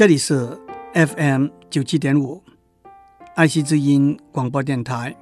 [0.00, 0.58] 这里是
[0.94, 2.42] FM 九七点五，
[3.34, 5.14] 爱惜之音广播电台。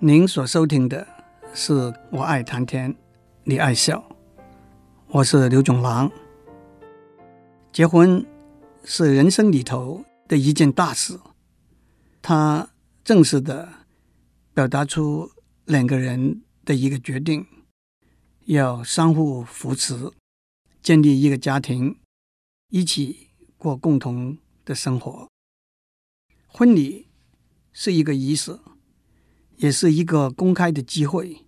[0.00, 1.06] 您所收听的
[1.54, 2.96] 是我爱谈天，
[3.44, 4.04] 你爱笑，
[5.06, 6.10] 我是刘总郎。
[7.72, 8.26] 结婚
[8.82, 11.20] 是人生里头的一件大事，
[12.20, 12.68] 它
[13.04, 13.68] 正式的
[14.52, 15.30] 表达出
[15.64, 17.46] 两个人的一个决定，
[18.46, 20.10] 要相互扶持，
[20.82, 21.96] 建立一个家庭，
[22.70, 23.25] 一起。
[23.66, 25.28] 过共同的生活，
[26.46, 27.08] 婚礼
[27.72, 28.60] 是一个仪式，
[29.56, 31.44] 也是一个公开的机会，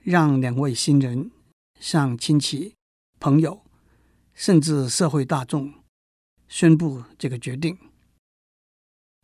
[0.00, 1.30] 让两位新人
[1.78, 2.74] 向亲戚、
[3.20, 3.62] 朋友，
[4.34, 5.72] 甚至社会大众
[6.48, 7.78] 宣布这个决定。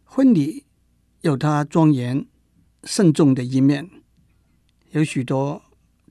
[0.04, 0.64] 婚礼
[1.22, 2.28] 有它庄严、
[2.84, 3.90] 慎重的一面，
[4.90, 5.60] 有许多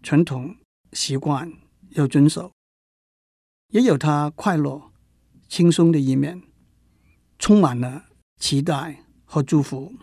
[0.04, 0.58] 传统
[0.92, 1.54] 习惯
[1.92, 2.52] 要遵守，
[3.70, 4.91] 也有它快乐。
[5.52, 6.42] 轻松的一面，
[7.38, 8.06] 充满了
[8.40, 9.94] 期待和祝福。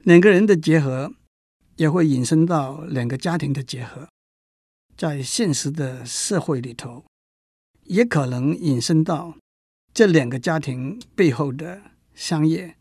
[0.00, 1.14] 两个人的结合，
[1.76, 4.10] 也会引申到两个家庭的结合。
[4.94, 7.06] 在现实的社会里头，
[7.84, 9.38] 也可能引申到
[9.94, 11.80] 这两个家庭背后的
[12.12, 12.76] 商业、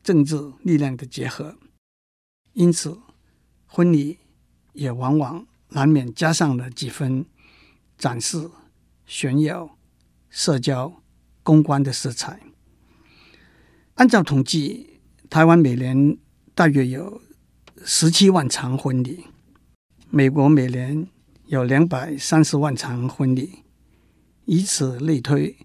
[0.00, 1.56] 政治力量的结合。
[2.52, 2.96] 因此，
[3.66, 4.18] 婚礼
[4.74, 7.26] 也往往难免加上了几分
[7.98, 8.48] 展示、
[9.04, 9.76] 炫耀。
[10.34, 11.00] 社交、
[11.44, 12.40] 公关的色彩。
[13.94, 14.98] 按照统计，
[15.30, 16.18] 台湾每年
[16.56, 17.22] 大约有
[17.84, 19.26] 十七万场婚礼，
[20.10, 21.06] 美国每年
[21.46, 23.62] 有两百三十万场婚礼，
[24.46, 25.56] 以此类推，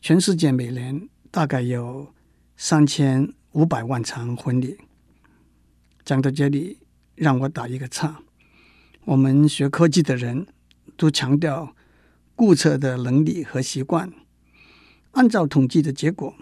[0.00, 2.14] 全世界每年大概有
[2.56, 4.78] 三千五百万场婚礼。
[6.04, 6.78] 讲到这里，
[7.16, 8.20] 让我打一个岔。
[9.06, 10.46] 我们学科技的人
[10.96, 11.74] 都强调。
[12.38, 14.12] 预测的能力和习惯，
[15.12, 16.34] 按照统计的结果，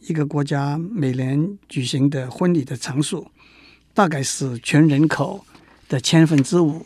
[0.00, 3.30] 一个国家每年举行的婚礼的场数，
[3.94, 5.46] 大概是全人口
[5.88, 6.84] 的千分之五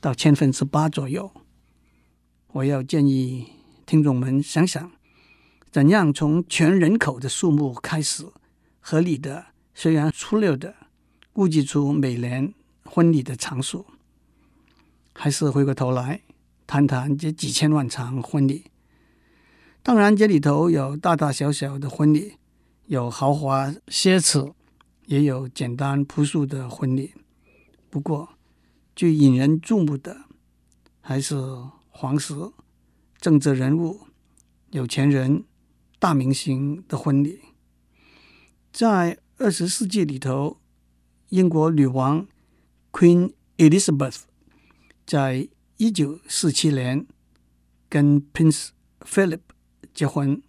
[0.00, 1.30] 到千分之八左右。
[2.52, 3.46] 我要建议
[3.84, 4.90] 听众们想想，
[5.70, 8.26] 怎样从全人口的数目开始，
[8.80, 10.74] 合理的、虽然粗略的
[11.32, 12.52] 估计出每年
[12.84, 13.86] 婚礼的场数，
[15.12, 16.22] 还是回过头来。
[16.66, 18.64] 谈谈这几千万场婚礼，
[19.82, 22.34] 当然这里头有大大小小的婚礼，
[22.86, 24.52] 有豪华奢侈，
[25.06, 27.14] 也有简单朴素的婚礼。
[27.88, 28.30] 不过，
[28.94, 30.22] 最引人注目的
[31.00, 31.36] 还是
[31.88, 32.34] 皇室、
[33.20, 34.00] 政治人物、
[34.70, 35.44] 有钱人、
[35.98, 37.40] 大明星的婚礼。
[38.72, 40.58] 在二十世纪里头，
[41.28, 42.26] 英国女王
[42.90, 44.22] Queen Elizabeth
[45.06, 47.06] 在一九四七年
[47.90, 48.68] 跟 Prince
[49.00, 49.40] Philip
[49.92, 50.42] 结婚，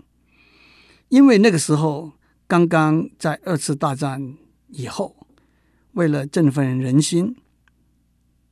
[1.09, 2.13] 因为那个时候
[2.47, 4.37] 刚刚在二次大战
[4.69, 5.27] 以后，
[5.91, 7.35] 为了振奋人心，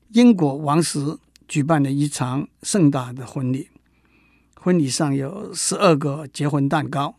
[0.10, 3.70] 英国王室举办了一场盛大的婚礼。
[4.60, 7.16] 婚礼上有十二个结婚蛋糕，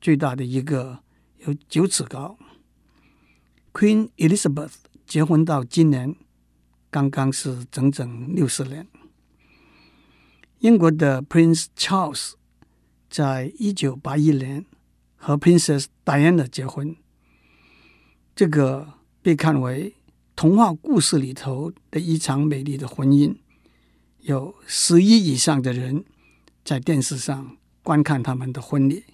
[0.00, 0.98] 最大的一个
[1.46, 2.36] 有九尺高。
[3.72, 4.72] Queen Elizabeth
[5.06, 6.16] 结婚到今年。
[6.92, 8.86] 刚刚是整整六十年。
[10.58, 12.34] 英国的 Prince Charles
[13.08, 14.66] 在一九八一年
[15.16, 16.94] 和 Princess Diana 结婚，
[18.36, 18.92] 这个
[19.22, 19.94] 被看为
[20.36, 23.36] 童话故事里头的一场美丽的婚姻，
[24.20, 26.04] 有十亿以上的人
[26.62, 29.04] 在电视上观看他们的婚礼。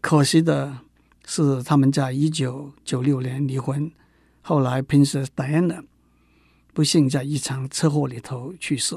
[0.00, 0.78] 可惜的
[1.26, 3.92] 是，他们在一九九六年离婚，
[4.40, 5.84] 后来 Princess Diana。
[6.78, 8.96] 不幸在一场车祸里头去世。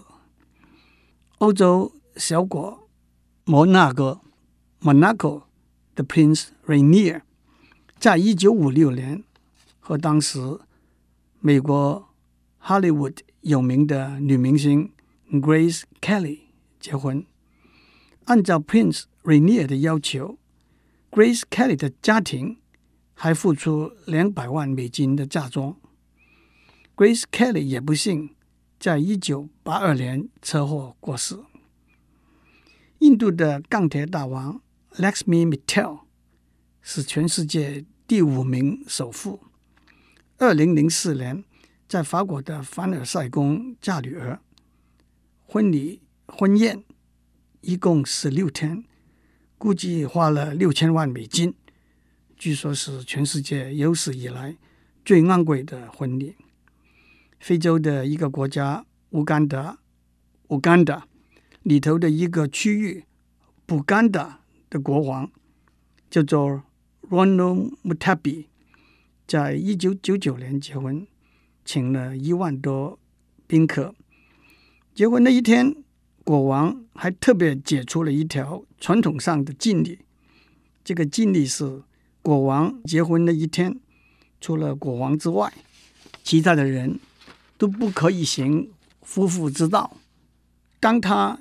[1.40, 2.88] 欧洲小国
[3.44, 4.22] 摩纳哥
[4.82, 5.46] （Monaco）
[5.96, 7.22] 的 Prince Rainier，
[7.98, 9.24] 在一九五六年
[9.80, 10.60] 和当时
[11.40, 12.08] 美国
[12.64, 14.92] Hollywood 有名的女明星
[15.32, 16.42] Grace Kelly
[16.80, 17.26] 结婚。
[18.26, 20.38] 按照 Prince Rainier 的要求
[21.10, 22.60] ，Grace Kelly 的家庭
[23.16, 25.81] 还付出两百万美金的嫁妆。
[26.96, 28.36] Grace Kelly 也不幸
[28.80, 31.40] 在一九八二年车祸过世。
[33.00, 34.62] 印度的钢铁大王
[34.96, 36.02] Lakshmi Mittal
[36.82, 39.40] 是全世界第五名首富。
[40.38, 41.44] 二零零四年
[41.88, 44.40] 在法国的凡尔赛宫嫁女儿，
[45.48, 46.84] 婚礼婚宴
[47.62, 48.84] 一共十六天，
[49.58, 51.56] 估计花了六千万美金，
[52.36, 54.58] 据说是全世界有史以来
[55.06, 56.36] 最昂贵的婚礼。
[57.42, 59.80] 非洲的一个国家乌干达，
[60.50, 61.08] 乌干达
[61.64, 63.04] 里头的一个区域，
[63.66, 65.28] 布干达的国王
[66.08, 66.62] 叫做
[67.10, 68.46] Ronald Mutabi，
[69.26, 71.08] 在一九九九年结婚，
[71.66, 73.00] 请了一万多
[73.48, 73.96] 宾客。
[74.94, 75.76] 结婚那一天，
[76.24, 79.98] 国王还特别解除了一条传统上的禁令。
[80.84, 81.82] 这个禁令是，
[82.22, 83.80] 国王结婚那一天，
[84.40, 85.52] 除了国王之外，
[86.24, 87.00] 其他的人
[87.62, 88.72] 都不可以行
[89.04, 89.96] 夫妇之道。
[90.80, 91.38] 当他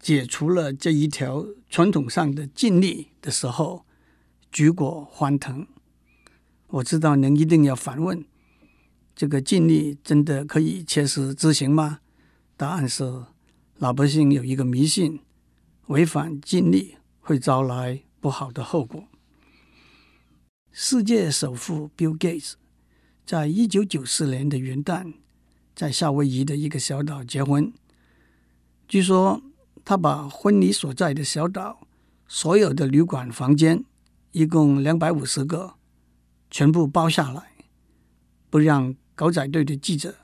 [0.00, 3.86] 解除了这一条传统上的禁令的时候，
[4.50, 5.64] 举国欢腾。
[6.70, 8.24] 我知道您一定要反问：
[9.14, 12.00] 这个禁令真的可以切实执行吗？
[12.56, 13.26] 答案是，
[13.76, 15.20] 老百姓有一个迷信，
[15.86, 19.04] 违反禁令会招来不好的后果。
[20.72, 22.54] 世界首富 Bill Gates
[23.24, 25.12] 在一九九四年的元旦，
[25.80, 27.72] 在夏威夷的一个小岛结婚。
[28.86, 29.40] 据说
[29.82, 31.80] 他把婚礼所在的小岛
[32.28, 33.82] 所有的旅馆房间，
[34.32, 35.76] 一共两百五十个，
[36.50, 37.52] 全部包下来，
[38.50, 40.16] 不让狗仔队的记者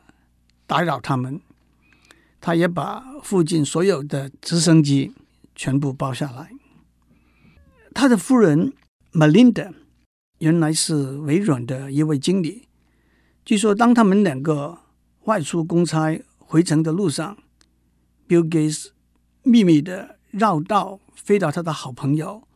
[0.67, 1.41] 打扰他们。
[2.39, 5.15] 他也把附近所有的直升机
[5.55, 6.51] 全部包下来。
[7.95, 8.75] 他的夫人
[9.13, 9.73] Melinda
[10.41, 12.69] 原来是微软的一位经理。
[13.43, 14.81] 据说，当他们两个
[15.27, 17.37] 外出公差回程的路上
[18.29, 18.89] ，Bill Gates
[19.43, 22.47] 秘密的绕道飞到他的好朋友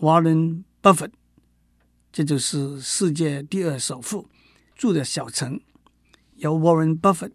[0.00, 1.10] Warren Buffett，
[2.12, 4.28] 这就是世界第二首富
[4.76, 5.60] 住的小城，
[6.36, 7.32] 由 Warren Buffett。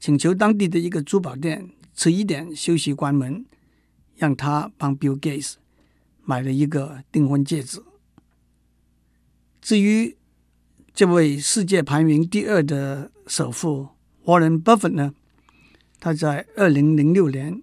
[0.00, 3.44] 请求当地的一个珠宝店迟一点休息关门，
[4.16, 5.56] 让他帮 Bill Gates
[6.24, 7.82] 买了一个订婚戒指。
[9.60, 10.16] 至于
[10.94, 13.88] 这位世界排名第二的首富
[14.24, 15.14] Warren Buffett 呢，
[15.98, 17.62] 他在二零零六年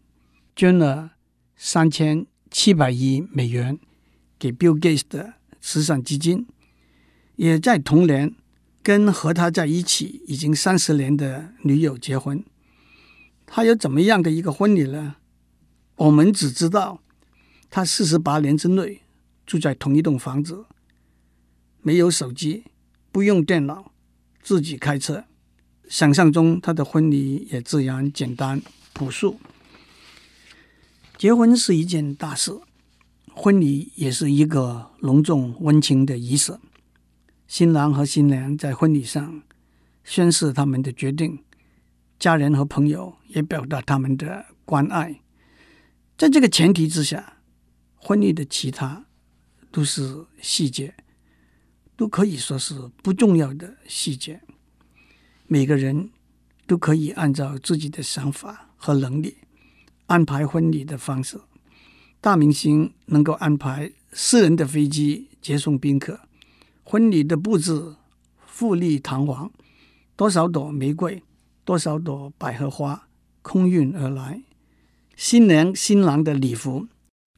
[0.55, 1.11] 捐了
[1.55, 3.77] 三千七百亿美元
[4.39, 6.47] 给 Bill Gates 的慈善基金，
[7.35, 8.35] 也在同年。
[8.81, 12.43] 跟和他在一起已经三十年的女友结婚，
[13.45, 15.17] 他有怎么样的一个婚礼呢？
[15.97, 17.01] 我们只知道
[17.69, 19.01] 他四十八年之内
[19.45, 20.65] 住在同一栋房子，
[21.81, 22.63] 没有手机，
[23.19, 23.91] 不用电脑，
[24.41, 25.25] 自己开车。
[25.89, 28.61] 想象中他的婚礼也自然简单
[28.93, 29.37] 朴素。
[31.17, 32.57] 结婚是一件大事，
[33.33, 36.57] 婚礼也是一个隆重温情的仪式。
[37.45, 39.43] 新郎和新娘在婚礼上
[40.05, 41.43] 宣誓他们的决定，
[42.17, 45.19] 家人和朋友也表达他们的关爱。
[46.17, 47.33] 在这个前提之下，
[47.97, 49.07] 婚礼的其他
[49.73, 50.95] 都是细节，
[51.99, 54.39] 都可以说是不重要的细节。
[55.47, 56.11] 每个人
[56.65, 59.35] 都可以按照自己的想法和能力
[60.05, 61.41] 安排婚礼的方式。
[62.21, 66.21] 大明星能够安排私人的飞机接送宾客。
[66.85, 67.97] 婚礼的布置
[68.45, 69.51] 富丽堂皇，
[70.15, 71.21] 多少朵玫瑰，
[71.65, 73.09] 多少朵百合花
[73.41, 74.41] 空运而来。
[75.17, 76.87] 新娘新郎的礼服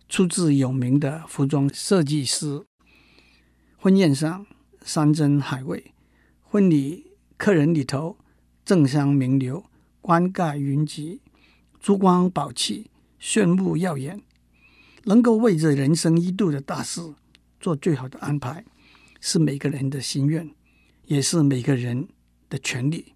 [0.07, 2.63] 出自有名的服装设计师。
[3.83, 4.45] 婚宴上
[4.83, 5.92] 山珍海味，
[6.44, 8.16] 婚礼客人里头
[8.63, 9.66] 政商名流，
[10.01, 11.19] 冠盖云集，
[11.80, 14.22] 珠光宝气，炫目耀眼，
[15.06, 17.16] 能够为这人生一度的大事
[17.59, 18.64] 做最好的安排。
[19.19, 20.52] 是每个人的心愿，
[21.07, 22.07] 也是每个人
[22.52, 23.16] 的权利。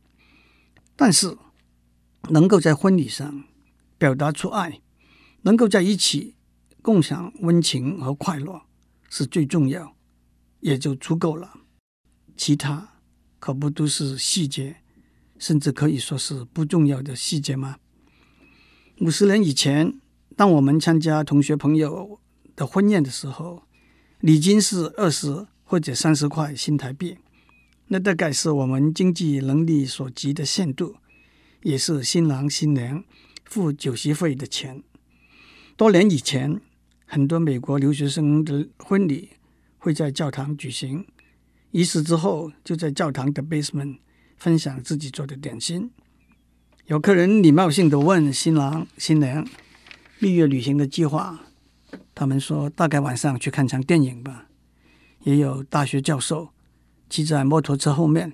[0.96, 1.38] 但是，
[2.30, 3.44] 能够在婚礼上
[4.00, 4.82] 表达出爱，
[5.44, 6.34] 能够在一起
[6.82, 8.64] 共享温情和快乐，
[9.12, 9.95] 是最重要，
[10.60, 11.60] 也就足够了。
[12.38, 13.00] 其他
[13.40, 14.78] 可不都是细节，
[15.38, 17.78] 甚至可以说是不重要的细节吗？
[19.02, 20.00] 五十年以前，
[20.36, 22.20] 当我们参加同学朋友
[22.56, 23.64] 的婚宴的时候，
[24.20, 25.48] 礼金是二十。
[25.68, 27.18] 或者三十块新台币，
[27.88, 30.98] 那大概是我们经济能力所及的限度，
[31.64, 33.04] 也是新郎新娘
[33.46, 34.84] 付酒席费的钱。
[35.76, 36.62] 多年以前，
[37.08, 39.32] 很多美国留学生的婚礼
[39.86, 41.06] 会在教堂举行，
[41.70, 44.00] 仪式之后就在教堂的 basement
[44.36, 45.92] 分享自己做的点心。
[46.88, 49.48] 有客人礼貌性的问新郎新娘
[50.18, 51.40] 蜜月旅行的计划，
[52.16, 54.48] 他们说大概晚上去看场电影吧。
[55.22, 56.50] 也有大学教授
[57.08, 58.34] 骑在摩托车后面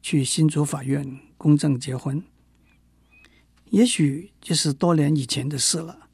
[0.00, 2.22] 去新竹法院公证结婚，
[3.68, 6.08] 也许这是多年以前的事了。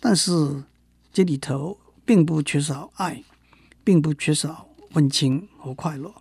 [0.00, 0.64] 但是
[1.12, 3.22] 这里头并不缺少爱，
[3.90, 6.14] 并不缺少温情和快乐。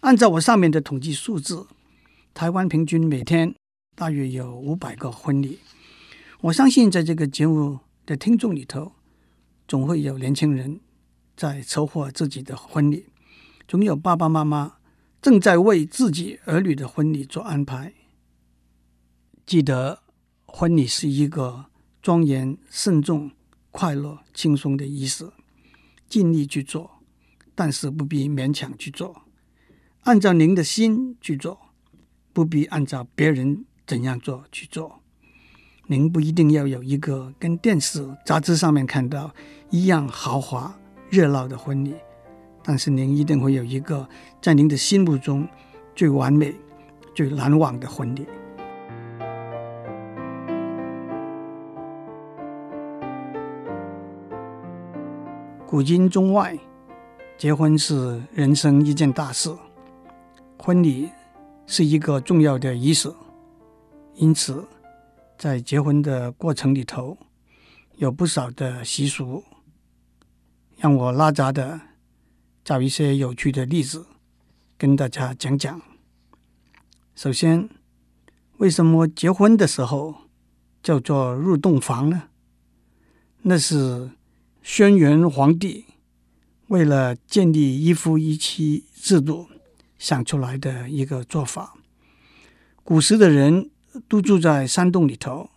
[0.00, 1.66] 按照我上面的统计数字，
[2.32, 3.54] 台湾平均每天
[3.94, 5.58] 大约有五百个婚礼。
[6.40, 8.92] 我相信在这个节目的听众里头，
[9.68, 10.80] 总会有年轻人
[11.36, 13.04] 在筹划自己的婚礼，
[13.68, 14.76] 总有爸爸妈妈
[15.20, 17.92] 正在为自己儿女的婚礼做安排。
[19.44, 20.02] 记得，
[20.46, 21.66] 婚礼是一个
[22.00, 23.32] 庄严、慎重、
[23.70, 25.30] 快乐、轻松的仪式，
[26.08, 26.90] 尽力去做，
[27.54, 29.22] 但是不必勉强去做，
[30.02, 31.58] 按照您的心去做，
[32.32, 35.00] 不必按照别人怎样做去做。
[35.88, 39.32] 您不一定要有一个跟电视、杂志上面看到
[39.70, 40.76] 一样豪华、
[41.08, 41.94] 热闹的婚礼，
[42.62, 44.08] 但是您一定会有一个
[44.42, 45.46] 在您的心目中
[45.94, 46.54] 最完美、
[47.14, 48.26] 最难忘的婚礼。
[55.76, 56.58] 古今中外，
[57.36, 59.54] 结婚是人生一件大事，
[60.58, 61.10] 婚礼
[61.66, 63.12] 是一个重要的仪式，
[64.14, 64.66] 因此，
[65.36, 67.18] 在结婚的过程里头，
[67.96, 69.44] 有不少的习俗，
[70.78, 71.78] 让我拉杂的
[72.64, 74.06] 找一些有趣的例子
[74.78, 75.78] 跟大家讲讲。
[77.14, 77.68] 首先，
[78.56, 80.14] 为什么结婚的时候
[80.82, 82.30] 叫做入洞房呢？
[83.42, 84.10] 那是
[84.68, 85.84] 轩辕皇帝
[86.66, 89.46] 为了建立一夫一妻制度
[89.96, 91.76] 想出来的一个做法。
[92.82, 93.70] 古时的人。
[94.08, 95.48] 都住在山洞里头。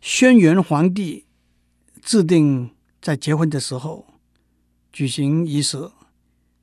[0.00, 1.24] 轩辕皇帝
[2.00, 2.70] 制定，
[3.02, 4.06] 在结婚的时候
[4.92, 5.90] 举行仪式、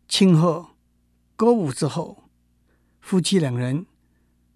[0.08, 0.68] 庆贺、
[1.36, 2.24] 歌舞之后，
[3.02, 3.86] 夫妻两人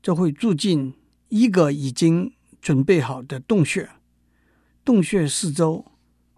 [0.02, 0.94] 就会住进
[1.28, 2.32] 一个已经
[2.62, 3.90] 准备好的洞穴。
[4.86, 5.91] 洞穴四周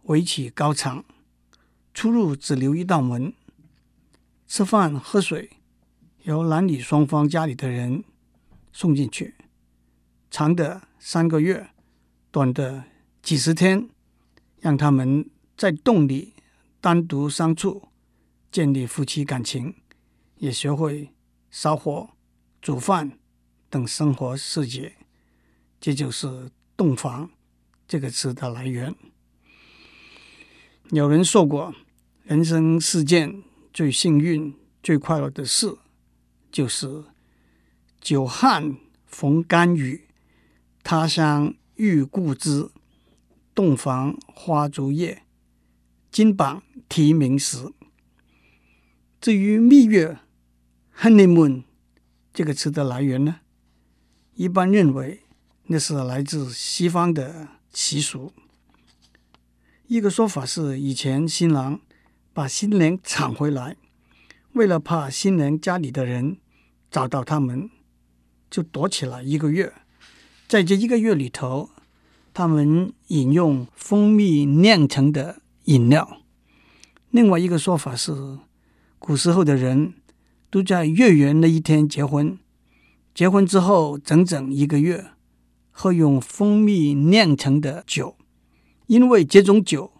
[0.04, 1.04] 围起高墙，
[1.94, 3.34] 出入只留一道门。
[4.48, 5.50] 吃饭喝水
[6.24, 8.04] 由男女双方家里的人
[8.72, 9.36] 送进去。
[10.30, 11.70] 长的三个月，
[12.32, 12.84] 短的
[13.22, 13.90] 几十天，
[14.60, 16.34] 让他们在洞里
[16.82, 17.90] 单独相处，
[18.52, 19.76] 建立夫妻感情，
[20.38, 21.10] 也学会
[21.50, 22.10] 烧火、
[22.62, 23.18] 煮饭
[23.70, 24.96] 等生活细节。
[25.80, 27.30] 这就是“洞房”
[27.88, 28.96] 这个词的来源。
[30.90, 31.74] 有人说过，
[32.24, 33.42] 人生四件
[33.74, 35.78] 最幸运、最快乐的事，
[36.52, 37.06] 就是
[38.02, 38.76] 久旱
[39.06, 40.08] 逢甘雨。
[40.84, 42.70] 他乡遇故知，
[43.56, 45.24] 洞房花烛夜，
[46.12, 47.72] 金榜题名时。
[49.22, 50.20] 至于蜜月
[51.00, 51.64] （honeymoon）
[52.34, 53.40] 这个词的来源呢，
[54.36, 55.22] 一般认为
[55.68, 58.34] 那是来自西方的习俗。
[59.94, 61.80] 一个说法是，以前新郎
[62.34, 63.78] 把新娘抢回来，
[64.54, 66.38] 为了怕新娘家里的人
[66.90, 67.70] 找到他们，
[68.50, 69.72] 就躲起来一个月。
[70.48, 71.70] 在这一个月里头，
[72.34, 76.24] 他们饮用蜂蜜酿成的饮料。
[77.12, 78.40] 另外一个说法是，
[78.98, 79.94] 古时候的人
[80.50, 82.40] 都在月圆那一天结婚，
[83.14, 85.12] 结婚之后整整一个月
[85.70, 88.18] 喝用蜂蜜酿成的酒，
[88.94, 89.92] 因为这种酒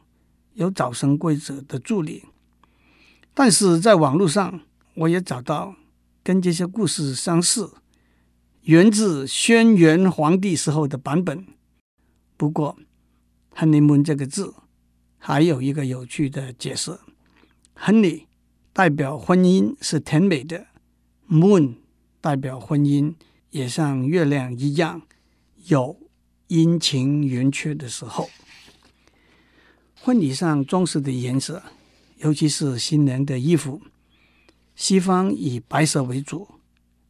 [0.54, 2.26] 有早生贵子的助力。
[3.34, 4.62] 但是在网络上，
[4.94, 5.76] 我也找到
[6.24, 7.74] 跟这些故事相似。
[8.66, 11.44] 源自轩辕皇帝时候的版本。
[12.38, 12.78] 不过
[13.56, 14.54] ，“honeymoon” 这个字
[15.18, 17.00] 还有一个有趣的解释
[17.76, 18.26] ：“honey”
[18.72, 20.68] 代表婚姻是甜美的
[21.28, 21.78] ，“moon”
[22.22, 23.16] 代表婚姻
[23.50, 25.02] 也像月亮一样
[25.66, 25.98] 有
[26.50, 28.30] 阴晴圆缺的时候。
[30.06, 31.64] 婚礼上装饰的颜色，
[32.18, 33.82] 尤其是新人的衣服，
[34.76, 36.46] 西方以白色为主，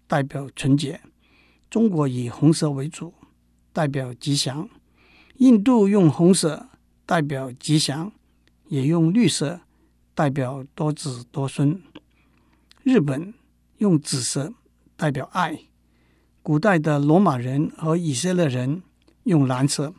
[0.06, 1.02] 代表纯洁。
[1.72, 3.12] 中国以红色为主，
[3.72, 4.70] 代表吉祥；
[5.38, 6.68] 印度用红色
[7.08, 8.12] 代表吉祥，
[8.68, 9.62] 也用绿色
[10.14, 11.82] 代表多子多孙；
[12.84, 13.34] 日本
[13.80, 14.54] 用紫色
[14.96, 15.56] 代表爱；
[16.44, 18.84] 古代的罗马人和以色列人
[19.24, 19.96] 用蓝色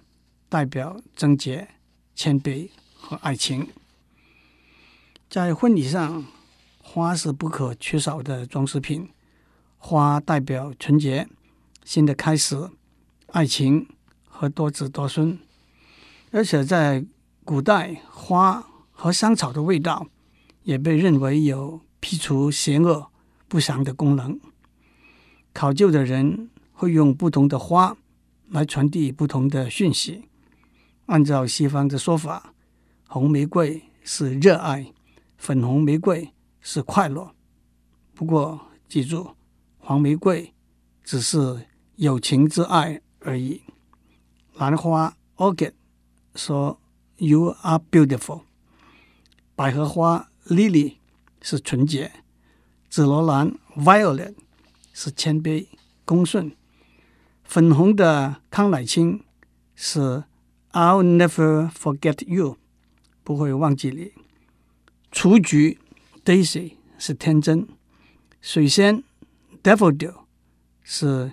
[0.49, 1.67] 代表贞洁、
[2.15, 2.71] 谦卑
[3.05, 3.69] 和爱情。
[5.29, 6.25] 在婚礼上，
[6.83, 9.11] 花是不可缺少的装饰品，
[9.77, 11.29] 花代表纯洁。
[11.85, 12.71] 新的开始，
[13.33, 13.87] 爱情
[14.27, 15.39] 和多子多孙，
[16.31, 17.05] 而且在
[17.45, 20.07] 古代，花和香草的味道
[20.63, 23.11] 也被认为有辟除邪恶、
[23.49, 24.41] 不祥的功能。
[25.53, 27.95] 考究的人会用不同的花
[28.49, 30.23] 来传递不同的讯息。
[31.07, 32.54] 按照西方的说法，
[33.15, 34.93] 红玫瑰是热爱，
[35.39, 37.33] 粉红玫瑰是快乐。
[38.13, 39.37] 不过，记住，
[39.79, 40.53] 黄玫瑰
[41.05, 41.65] 只是。
[41.95, 43.63] 友情之爱而已。
[44.55, 45.75] 兰花 （orchid）
[46.35, 46.81] 说
[47.19, 48.41] You are beautiful。
[49.55, 50.97] 百合花 Lily
[51.41, 52.11] 是纯洁，
[52.91, 54.35] 紫罗兰 Violet
[54.93, 55.69] 是谦卑
[56.05, 56.57] 恭顺，
[57.45, 59.23] 粉红的康乃馨
[59.77, 60.25] 是
[60.73, 62.57] I'll never forget you，
[63.25, 64.13] 不会忘记你。
[65.11, 65.79] 雏菊
[66.25, 67.67] Daisy 是天真，
[68.41, 69.03] 水仙
[69.63, 70.25] Daffodil
[70.83, 71.33] 是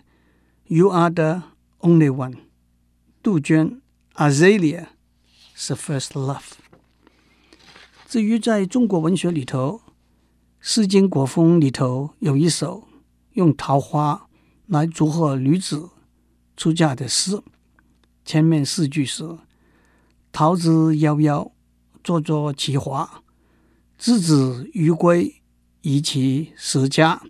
[0.65, 1.43] You are the
[1.79, 2.37] only one，
[3.21, 3.81] 杜鹃
[4.15, 4.87] Azalea
[5.53, 6.53] 是 First Love。
[8.07, 9.81] 至于在中国文学里头，
[10.59, 12.87] 《诗经·国风》里头有一首
[13.33, 14.27] 用桃花
[14.67, 15.89] 来祝贺女子
[16.55, 17.41] 出嫁的诗，
[18.23, 19.37] 前面四句是
[20.31, 21.51] “桃之夭夭，
[22.03, 23.23] 灼灼其华。
[23.97, 25.41] 之子于归，
[25.81, 27.21] 宜其食家。”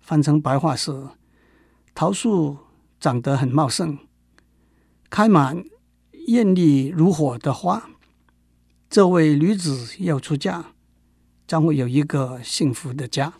[0.00, 1.08] 翻成白话是：
[1.94, 2.58] 桃树
[2.98, 3.98] 长得很茂盛，
[5.10, 5.64] 开满
[6.26, 7.90] 艳丽如火的花。
[8.88, 10.72] 这位女子要出嫁，
[11.46, 13.34] 将会有一个幸福的家。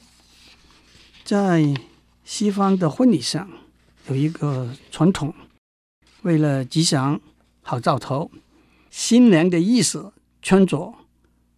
[1.24, 1.74] 在
[2.24, 3.50] 西方的婚礼上，
[4.08, 5.34] 有一个传统，
[6.22, 7.18] 为了吉祥
[7.62, 8.30] 好兆头，
[8.89, 10.93] 新娘的意思穿着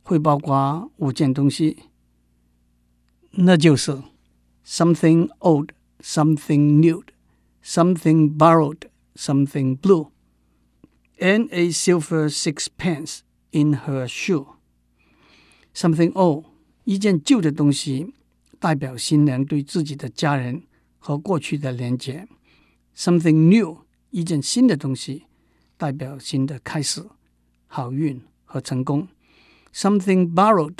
[0.03, 1.77] 会包括五件东西，
[3.31, 4.01] 那就是
[4.65, 7.03] something old, something new,
[7.63, 8.81] something borrowed,
[9.15, 10.09] something blue,
[11.19, 13.19] and a silver sixpence.
[13.51, 14.47] In her shoe,
[15.73, 16.43] something old，
[16.83, 18.13] 一件旧的东西，
[18.59, 20.63] 代表新娘对自己的家人
[20.99, 22.27] 和过去的连结；
[22.93, 23.77] something new，
[24.09, 25.23] 一件新的东西，
[25.77, 27.05] 代表新的开始、
[27.72, 29.06] 好运和成功
[29.72, 30.78] ；something borrowed，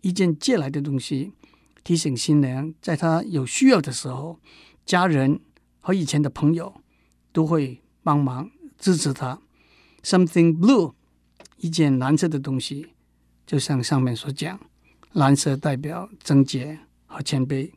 [0.00, 1.32] 一件借来的东西，
[1.84, 4.40] 提醒新娘在她有需要的时候，
[4.86, 5.38] 家人
[5.80, 6.80] 和以前的朋友
[7.30, 9.38] 都会帮忙支持她
[10.02, 10.94] ；something blue。
[11.58, 12.94] 一件蓝色的东西，
[13.46, 14.58] 就像上面所讲，
[15.12, 17.70] 蓝色代表贞洁和谦卑。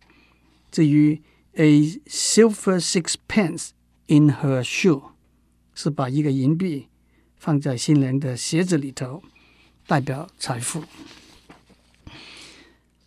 [0.72, 1.22] 至于
[1.56, 3.72] a silver sixpence
[4.08, 5.04] in her shoe，
[5.76, 6.88] 是把一个银币
[7.44, 9.22] 放在新人的鞋子里头，
[9.86, 10.82] 代表财富。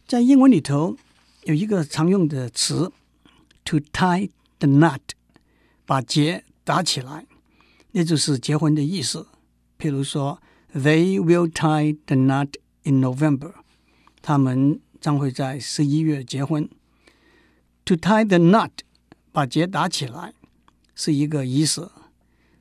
[0.07, 0.99] 在英文里头
[1.45, 2.93] 有一个常用的词
[3.65, 5.01] ，to tie the knot，
[5.87, 7.25] 把结打起来，
[7.93, 9.27] 那就是结婚的意思。
[9.79, 10.39] 譬如说。
[10.75, 13.55] They will tie the knot in November。
[14.21, 16.69] 他们将会在十一月结婚。
[17.87, 18.73] To tie the knot，
[19.33, 20.35] 把结打起来，
[20.95, 21.89] 是一个仪式。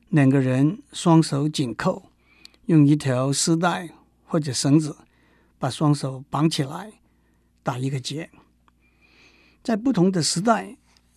[0.08, 2.10] 两个人双手紧扣，
[2.66, 3.90] 用一条丝带
[4.24, 4.96] 或者绳子
[5.58, 6.92] 把双手绑起来，
[7.62, 8.30] 打一个结。
[9.62, 10.76] 在不同的时代，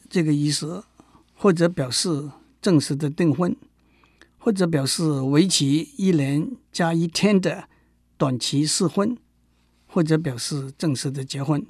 [0.10, 0.84] 这个仪式
[1.34, 3.56] 或者表示正式的订婚。
[4.41, 7.67] 或者表示为期一年加一天的
[8.17, 9.17] 短期试婚，
[9.86, 11.67] 或者表示正式的结婚。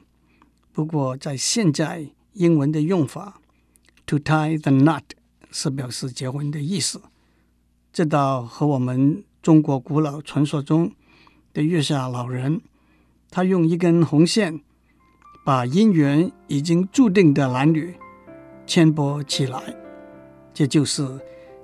[0.71, 3.41] 不过，在现在英文的用法
[4.05, 5.01] ，to tie the knot
[5.49, 7.01] 是表示结婚的意思。
[7.91, 10.91] 这倒和我们中国古老传说中
[11.54, 12.62] 的月下老人，
[13.30, 14.62] 他用一根红线
[15.43, 17.95] 把姻缘已经注定的男女
[18.65, 19.75] 牵拨起来，
[20.54, 21.19] 这就是。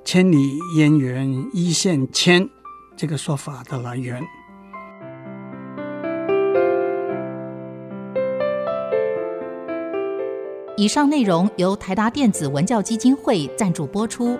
[0.07, 2.47] 千里姻缘一线牵，
[2.95, 4.21] 这个说法的来源。
[10.77, 14.38] 以上内容由台达电子文教基金会赞助播出。